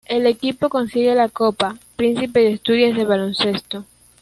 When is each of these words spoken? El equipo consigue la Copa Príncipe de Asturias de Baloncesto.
El 0.07 0.25
equipo 0.25 0.67
consigue 0.69 1.13
la 1.13 1.29
Copa 1.29 1.77
Príncipe 1.95 2.39
de 2.39 2.53
Asturias 2.55 2.97
de 2.97 3.05
Baloncesto. 3.05 3.85